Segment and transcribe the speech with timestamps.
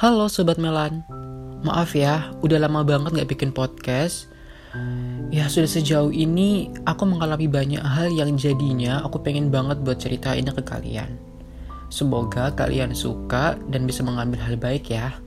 [0.00, 1.04] Halo Sobat Melan.
[1.60, 4.32] Maaf ya, udah lama banget gak bikin podcast.
[5.28, 10.56] Ya sudah sejauh ini aku mengalami banyak hal yang jadinya aku pengen banget buat ceritainnya
[10.56, 11.20] ke kalian.
[11.92, 15.20] Semoga kalian suka dan bisa mengambil hal baik ya.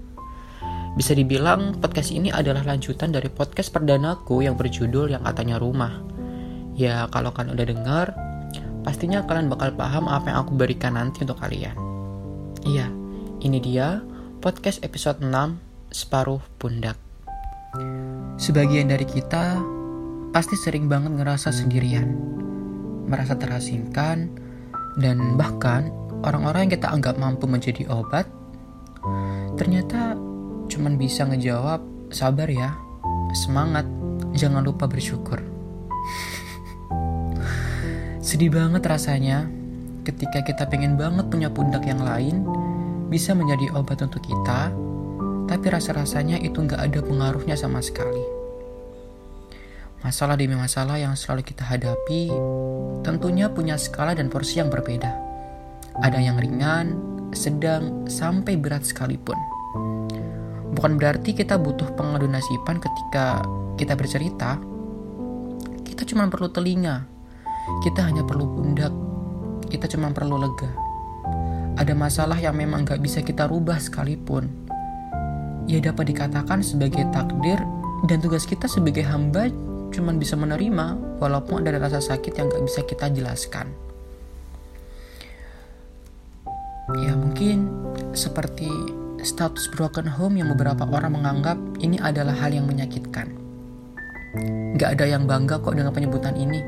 [0.97, 6.01] Bisa dibilang podcast ini adalah lanjutan dari podcast perdanaku yang berjudul yang katanya rumah.
[6.73, 8.07] Ya kalau kalian udah dengar,
[8.81, 11.77] pastinya kalian bakal paham apa yang aku berikan nanti untuk kalian.
[12.65, 12.89] Iya,
[13.45, 14.01] ini dia
[14.43, 15.31] podcast episode 6
[15.87, 16.99] Separuh Pundak.
[18.35, 19.55] Sebagian dari kita
[20.35, 22.11] pasti sering banget ngerasa sendirian,
[23.07, 24.27] merasa terasingkan,
[24.99, 25.95] dan bahkan
[26.27, 28.27] orang-orang yang kita anggap mampu menjadi obat,
[29.55, 30.19] ternyata
[30.67, 31.79] cuman bisa ngejawab,
[32.11, 32.75] sabar ya,
[33.47, 33.87] semangat,
[34.35, 35.39] jangan lupa bersyukur.
[38.27, 39.47] Sedih banget rasanya
[40.03, 42.43] ketika kita pengen banget punya pundak yang lain,
[43.13, 44.73] bisa menjadi obat untuk kita,
[45.45, 48.25] tapi rasa-rasanya itu nggak ada pengaruhnya sama sekali.
[50.01, 52.33] Masalah demi masalah yang selalu kita hadapi
[53.05, 55.13] tentunya punya skala dan porsi yang berbeda.
[56.01, 56.97] Ada yang ringan,
[57.37, 59.37] sedang, sampai berat sekalipun.
[60.73, 63.45] Bukan berarti kita butuh pengadu nasiban ketika
[63.77, 64.57] kita bercerita.
[65.85, 67.05] Kita cuma perlu telinga.
[67.85, 68.91] Kita hanya perlu pundak.
[69.69, 70.82] Kita cuma perlu lega
[71.73, 74.45] ada masalah yang memang gak bisa kita rubah sekalipun.
[75.65, 77.57] Ya dapat dikatakan sebagai takdir
[78.05, 79.49] dan tugas kita sebagai hamba
[79.93, 83.71] cuman bisa menerima walaupun ada rasa sakit yang gak bisa kita jelaskan.
[86.99, 87.71] Ya mungkin
[88.11, 88.67] seperti
[89.23, 93.33] status broken home yang beberapa orang menganggap ini adalah hal yang menyakitkan.
[94.77, 96.61] Gak ada yang bangga kok dengan penyebutan ini.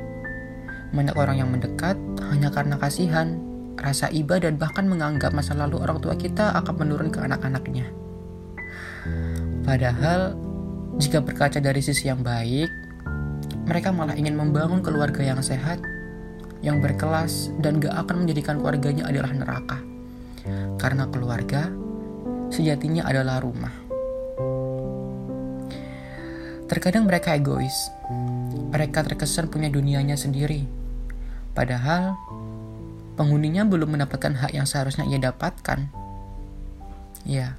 [0.95, 1.99] Banyak orang yang mendekat
[2.31, 7.09] hanya karena kasihan rasa iba dan bahkan menganggap masa lalu orang tua kita akan menurun
[7.11, 7.87] ke anak-anaknya.
[9.65, 10.33] Padahal,
[10.97, 12.69] jika berkaca dari sisi yang baik,
[13.65, 15.81] mereka malah ingin membangun keluarga yang sehat,
[16.61, 19.77] yang berkelas, dan gak akan menjadikan keluarganya adalah neraka.
[20.77, 21.73] Karena keluarga
[22.53, 23.73] sejatinya adalah rumah.
[26.65, 27.93] Terkadang mereka egois.
[28.73, 30.65] Mereka terkesan punya dunianya sendiri.
[31.53, 32.17] Padahal
[33.15, 35.87] penghuninya belum mendapatkan hak yang seharusnya ia dapatkan.
[37.25, 37.57] Ya,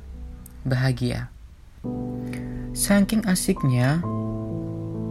[0.63, 1.33] bahagia.
[2.77, 4.05] Saking asiknya,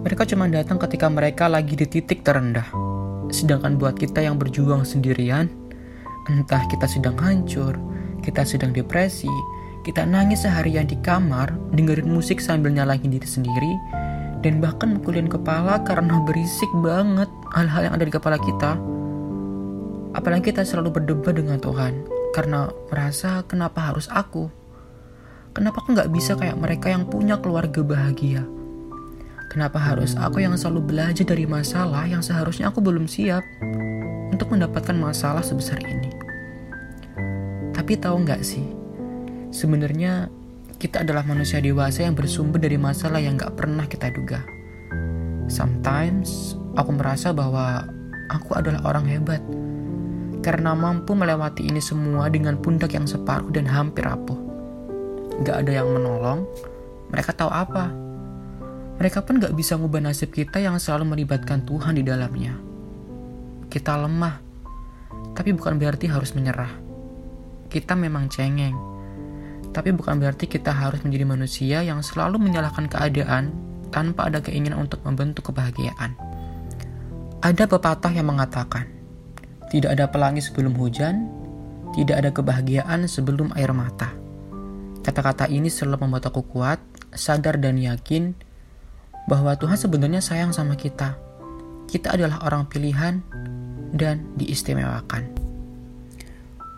[0.05, 2.69] mereka cuma datang ketika mereka lagi di titik terendah.
[3.34, 5.50] Sedangkan buat kita yang berjuang sendirian,
[6.29, 7.73] entah kita sedang hancur,
[8.22, 9.34] kita sedang depresi,
[9.81, 13.73] kita nangis seharian di kamar, dengerin musik sambil nyalahin diri sendiri,
[14.45, 18.78] dan bahkan mukulin kepala karena berisik banget hal-hal yang ada di kepala kita
[20.16, 24.48] Apalagi kita selalu berdebat dengan Tuhan karena merasa kenapa harus aku?
[25.52, 28.48] Kenapa aku nggak bisa kayak mereka yang punya keluarga bahagia?
[29.52, 33.44] Kenapa harus aku yang selalu belajar dari masalah yang seharusnya aku belum siap
[34.31, 36.12] untuk mendapatkan masalah sebesar ini?
[37.76, 38.68] Tapi tahu nggak sih,
[39.52, 40.32] sebenarnya
[40.80, 44.44] kita adalah manusia dewasa yang bersumber dari masalah yang nggak pernah kita duga.
[45.52, 47.84] Sometimes aku merasa bahwa
[48.32, 49.40] aku adalah orang hebat
[50.45, 54.38] karena mampu melewati ini semua dengan pundak yang separuh dan hampir rapuh.
[55.41, 56.45] Gak ada yang menolong,
[57.09, 57.89] mereka tahu apa.
[59.01, 62.53] Mereka pun gak bisa ngubah nasib kita yang selalu melibatkan Tuhan di dalamnya.
[63.73, 64.38] Kita lemah,
[65.34, 66.69] tapi bukan berarti harus menyerah.
[67.66, 68.78] Kita memang cengeng,
[69.73, 73.50] tapi bukan berarti kita harus menjadi manusia yang selalu menyalahkan keadaan
[73.89, 76.13] tanpa ada keinginan untuk membentuk kebahagiaan.
[77.41, 78.94] Ada pepatah yang mengatakan,
[79.70, 81.26] tidak ada pelangi sebelum hujan,
[81.98, 84.14] tidak ada kebahagiaan sebelum air mata.
[85.02, 86.81] Kata-kata ini selalu membuat aku kuat,
[87.14, 88.36] sadar dan yakin
[89.30, 91.18] bahwa Tuhan sebenarnya sayang sama kita.
[91.86, 93.22] Kita adalah orang pilihan
[93.94, 95.30] dan diistimewakan.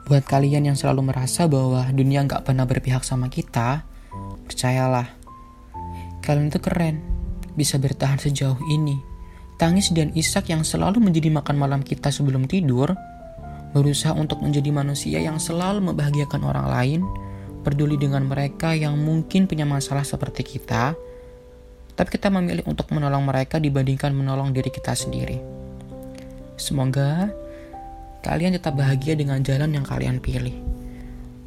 [0.07, 3.83] Buat kalian yang selalu merasa bahwa dunia nggak pernah berpihak sama kita,
[4.47, 5.11] percayalah,
[6.23, 7.03] kalian itu keren,
[7.59, 9.16] bisa bertahan sejauh ini
[9.57, 12.93] Tangis dan isak yang selalu menjadi makan malam kita sebelum tidur,
[13.73, 17.01] berusaha untuk menjadi manusia yang selalu membahagiakan orang lain,
[17.65, 20.93] peduli dengan mereka yang mungkin punya masalah seperti kita,
[21.97, 25.41] tapi kita memilih untuk menolong mereka dibandingkan menolong diri kita sendiri.
[26.53, 27.33] Semoga
[28.21, 30.53] kalian tetap bahagia dengan jalan yang kalian pilih.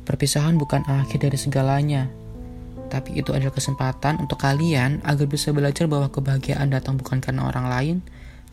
[0.03, 2.11] Perpisahan bukan akhir dari segalanya,
[2.91, 7.67] tapi itu adalah kesempatan untuk kalian agar bisa belajar bahwa kebahagiaan datang bukan karena orang
[7.71, 7.97] lain,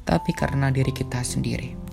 [0.06, 1.87] tapi karena diri kita sendiri.